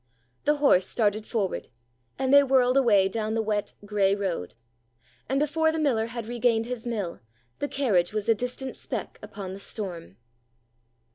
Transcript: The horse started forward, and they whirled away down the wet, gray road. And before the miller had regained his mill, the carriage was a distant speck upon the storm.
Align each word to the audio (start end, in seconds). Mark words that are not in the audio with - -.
The 0.45 0.55
horse 0.55 0.87
started 0.87 1.27
forward, 1.27 1.67
and 2.17 2.33
they 2.33 2.41
whirled 2.41 2.75
away 2.75 3.07
down 3.07 3.35
the 3.35 3.41
wet, 3.43 3.75
gray 3.85 4.15
road. 4.15 4.55
And 5.29 5.39
before 5.39 5.71
the 5.71 5.77
miller 5.77 6.07
had 6.07 6.25
regained 6.25 6.65
his 6.65 6.87
mill, 6.87 7.19
the 7.59 7.67
carriage 7.67 8.11
was 8.11 8.27
a 8.27 8.33
distant 8.33 8.75
speck 8.75 9.19
upon 9.21 9.53
the 9.53 9.59
storm. 9.59 10.17